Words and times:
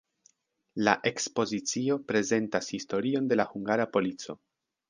La 0.87 0.95
ekspozicio 1.09 1.99
prezentas 2.13 2.73
historion 2.79 3.31
de 3.33 3.41
la 3.41 3.49
hungara 3.55 3.91
polico. 3.99 4.39